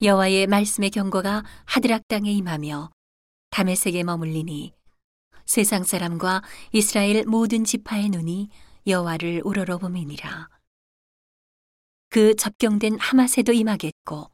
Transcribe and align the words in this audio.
여호와의 0.00 0.46
말씀의 0.46 0.90
경고가 0.90 1.44
하드락 1.64 2.06
땅에 2.06 2.30
임하며 2.30 2.90
다메섹에 3.50 4.04
머물리니 4.04 4.72
세상 5.44 5.82
사람과 5.82 6.42
이스라엘 6.72 7.24
모든 7.24 7.64
지파의 7.64 8.10
눈이 8.10 8.48
여호와를 8.86 9.42
우러러봄이니라. 9.44 10.48
그 12.10 12.36
접경된 12.36 13.00
하마세도 13.00 13.52
임하겠고 13.52 14.30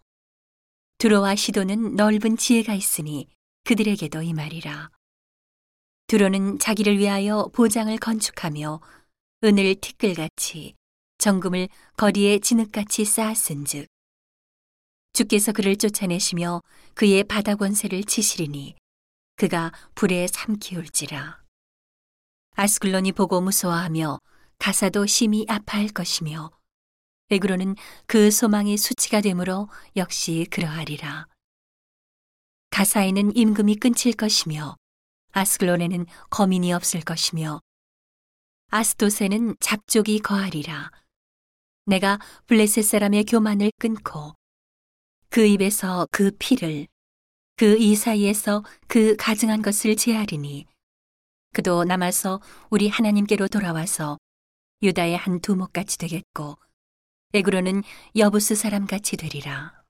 두로와 0.98 1.34
시도는 1.34 1.96
넓은 1.96 2.36
지혜가 2.36 2.74
있으니 2.74 3.28
그들에게도 3.64 4.20
임하리라. 4.20 4.90
두로는 6.08 6.58
자기를 6.58 6.98
위하여 6.98 7.48
보장을 7.54 7.96
건축하며 7.96 8.82
은을 9.42 9.76
티끌같이 9.76 10.74
정금을 11.16 11.70
거리에 11.96 12.40
진흙같이 12.40 13.06
쌓았은즉 13.06 13.93
주께서 15.14 15.52
그를 15.52 15.76
쫓아내시며 15.76 16.60
그의 16.94 17.24
바다 17.24 17.54
권세를 17.54 18.02
치시리니 18.04 18.74
그가 19.36 19.72
불에 19.94 20.26
삼키울지라. 20.26 21.42
아스글론이 22.56 23.12
보고 23.12 23.40
무서워하며 23.40 24.18
가사도 24.58 25.06
심히 25.06 25.46
아파할 25.48 25.88
것이며 25.88 26.50
에그로는 27.30 27.76
그 28.06 28.30
소망이 28.30 28.76
수치가 28.76 29.20
되므로 29.20 29.68
역시 29.96 30.46
그러하리라. 30.50 31.26
가사에는 32.70 33.36
임금이 33.36 33.76
끊칠 33.76 34.14
것이며 34.14 34.76
아스글론에는 35.32 36.06
거민이 36.30 36.72
없을 36.72 37.00
것이며 37.00 37.60
아스도세는 38.70 39.56
잡족이 39.60 40.18
거하리라. 40.20 40.90
내가 41.86 42.18
블레셋 42.46 42.84
사람의 42.84 43.24
교만을 43.24 43.70
끊고 43.78 44.34
그 45.34 45.44
입에서 45.44 46.06
그 46.12 46.30
피를 46.38 46.86
그 47.56 47.76
이 47.76 47.96
사이에서 47.96 48.62
그 48.86 49.16
가증한 49.16 49.62
것을 49.62 49.96
제하리니 49.96 50.64
그도 51.52 51.82
남아서 51.82 52.40
우리 52.70 52.88
하나님께로 52.88 53.48
돌아와서 53.48 54.16
유다의 54.84 55.16
한 55.16 55.40
두목같이 55.40 55.98
되겠고 55.98 56.56
에그로는 57.32 57.82
여부스 58.14 58.54
사람같이 58.54 59.16
되리라. 59.16 59.82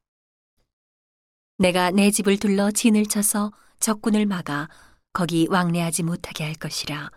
내가 1.58 1.90
내 1.90 2.10
집을 2.10 2.38
둘러 2.38 2.70
진을 2.70 3.04
쳐서 3.04 3.52
적군을 3.80 4.24
막아 4.24 4.70
거기 5.12 5.46
왕래하지 5.50 6.04
못하게 6.04 6.44
할 6.44 6.54
것이라. 6.54 7.10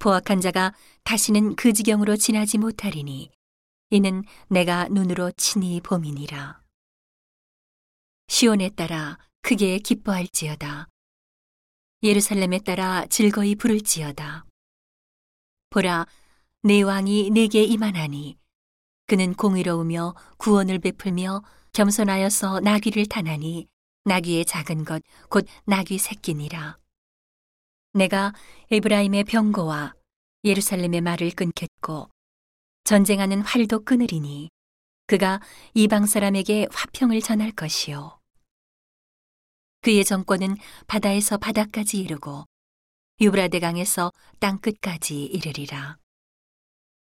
포악한 0.00 0.40
자가 0.40 0.72
다시는 1.02 1.56
그 1.56 1.74
지경으로 1.74 2.16
지나지 2.16 2.56
못하리니 2.56 3.30
이는 3.90 4.24
내가 4.48 4.88
눈으로 4.88 5.32
친히 5.32 5.82
봄이니라. 5.82 6.63
시온에 8.28 8.70
따라 8.70 9.18
크게 9.42 9.78
기뻐할지어다. 9.78 10.88
예루살렘에 12.02 12.58
따라 12.60 13.06
즐거이 13.06 13.54
부를지어다. 13.54 14.44
보라, 15.70 16.06
내 16.62 16.82
왕이 16.82 17.30
내게 17.30 17.62
임하나니 17.64 18.38
그는 19.06 19.34
공의로우며 19.34 20.14
구원을 20.38 20.78
베풀며 20.78 21.42
겸손하여서 21.72 22.60
나귀를 22.60 23.06
타나니 23.06 23.68
나귀의 24.04 24.44
작은 24.44 24.84
것 24.84 25.02
곧 25.28 25.46
나귀 25.64 25.98
새끼니라. 25.98 26.78
내가 27.92 28.32
에브라임의 28.70 29.24
병고와 29.24 29.94
예루살렘의 30.44 31.00
말을 31.00 31.30
끊겠고 31.30 32.10
전쟁하는 32.84 33.40
활도 33.40 33.84
끊으리니 33.84 34.50
그가 35.06 35.40
이방 35.74 36.06
사람에게 36.06 36.68
화평을 36.72 37.20
전할 37.20 37.52
것이요. 37.52 38.18
그의 39.82 40.04
정권은 40.04 40.56
바다에서 40.86 41.36
바다까지 41.36 41.98
이르고 42.00 42.46
유브라데 43.20 43.60
강에서 43.60 44.12
땅 44.38 44.58
끝까지 44.58 45.24
이르리라. 45.24 45.98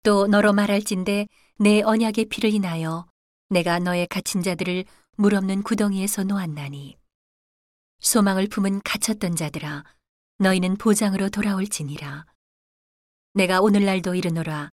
또 0.01 0.27
너로 0.27 0.51
말할진대 0.53 1.27
내 1.59 1.81
언약의 1.81 2.25
피를 2.25 2.53
인하여 2.53 3.07
내가 3.49 3.79
너의 3.79 4.07
갇힌 4.07 4.41
자들을 4.41 4.85
물 5.17 5.35
없는 5.35 5.61
구덩이에서 5.61 6.23
놓았나니 6.23 6.97
소망을 7.99 8.47
품은 8.47 8.81
갇혔던 8.83 9.35
자들아 9.35 9.83
너희는 10.39 10.77
보장으로 10.77 11.29
돌아올지니라. 11.29 12.25
내가 13.35 13.61
오늘날도 13.61 14.15
이르노라 14.15 14.69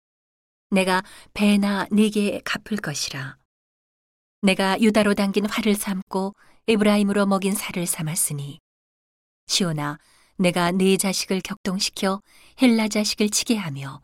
내가 0.72 1.04
배나 1.34 1.88
네게 1.92 2.42
갚을 2.46 2.78
것이라. 2.78 3.38
내가 4.42 4.80
유다로 4.80 5.16
당긴 5.16 5.46
활을 5.46 5.76
삼고 5.76 6.36
에브라임으로 6.68 7.26
먹인 7.26 7.56
살을 7.56 7.88
삼았으니 7.88 8.60
시오나 9.48 9.98
내가 10.38 10.72
네 10.72 10.96
자식을 10.98 11.42
격동시켜 11.42 12.22
헬라 12.62 12.88
자식을 12.88 13.30
치게 13.30 13.58
하며 13.58 14.02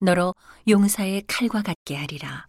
너로 0.00 0.34
용사의 0.68 1.24
칼과 1.26 1.62
같게 1.62 1.96
하리라. 1.96 2.46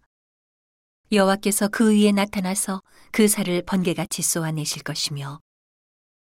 여호와께서 1.11 1.69
그 1.69 1.93
위에 1.93 2.11
나타나서 2.11 2.83
그 3.11 3.27
살을 3.27 3.63
번개같이 3.63 4.21
쏘아내실 4.21 4.83
것이며 4.83 5.39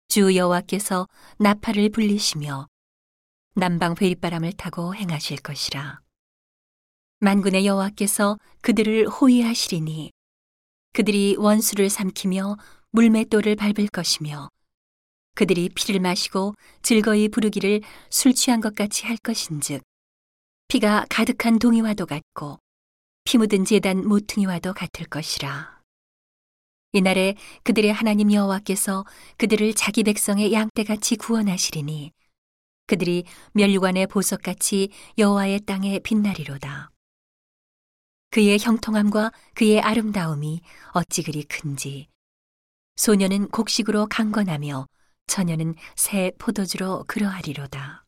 주 0.07 0.35
여호와께서 0.35 1.07
나팔을 1.39 1.89
불리시며 1.89 2.67
남방 3.55 3.95
회립바람을 3.99 4.53
타고 4.53 4.93
행하실 4.93 5.39
것이라. 5.39 6.04
만군의 7.19 7.65
여호와께서 7.65 8.37
그들을 8.61 9.07
호위하시리니 9.07 10.11
그들이 10.93 11.35
원수를 11.37 11.89
삼키며 11.89 12.57
물맷돌을 12.91 13.55
밟을 13.55 13.87
것이며 13.91 14.49
그들이 15.35 15.69
피를 15.69 15.99
마시고 15.99 16.55
즐거이 16.81 17.29
부르기를 17.29 17.81
술 18.09 18.33
취한 18.33 18.61
것 18.61 18.75
같이 18.75 19.05
할 19.05 19.17
것인즉 19.17 19.81
피가 20.67 21.05
가득한 21.09 21.59
동이와도 21.59 22.05
같고 22.05 22.57
피 23.25 23.37
묻은 23.37 23.65
재단 23.65 24.07
모퉁이와도 24.07 24.73
같을 24.73 25.05
것이라. 25.07 25.81
이날에 26.93 27.35
그들의 27.63 27.91
하나님 27.91 28.31
여호와께서 28.31 29.03
그들을 29.37 29.73
자기 29.73 30.03
백성의 30.03 30.53
양떼같이 30.53 31.17
구원하시리니 31.17 32.11
그들이 32.87 33.25
멸류관의 33.53 34.07
보석같이 34.07 34.89
여호와의 35.17 35.61
땅에 35.65 35.99
빛나리로다. 35.99 36.94
그의 38.35 38.59
형통함과 38.59 39.31
그의 39.53 39.79
아름다움이 39.79 40.59
어찌 40.91 41.23
그리 41.23 41.43
큰지. 41.43 42.09
소녀는 42.97 43.47
곡식으로 43.47 44.07
강건하며 44.07 44.89
처녀는 45.27 45.75
새 45.95 46.33
포도주로 46.37 47.05
그러하리로다. 47.07 48.04